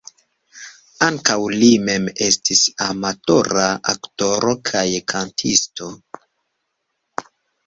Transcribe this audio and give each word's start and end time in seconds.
Ankaŭ 1.07 1.35
li 1.63 1.67
mem 1.89 2.07
estis 2.27 2.61
amatora 2.85 3.67
aktoro 3.95 4.55
kaj 4.71 4.83
kantisto. 5.15 5.93